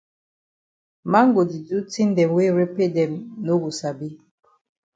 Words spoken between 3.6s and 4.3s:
go sabi.